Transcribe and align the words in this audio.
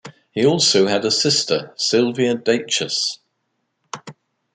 He 0.31 0.43
also 0.43 0.87
had 0.87 1.05
a 1.05 1.11
sister, 1.11 1.75
Sylvia 1.77 2.33
Daiches. 2.33 3.19